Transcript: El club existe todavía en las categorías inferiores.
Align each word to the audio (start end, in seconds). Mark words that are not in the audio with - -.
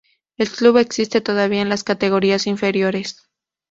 El 0.35 0.49
club 0.49 0.77
existe 0.79 1.21
todavía 1.21 1.61
en 1.61 1.69
las 1.69 1.83
categorías 1.83 2.47
inferiores. 2.47 3.29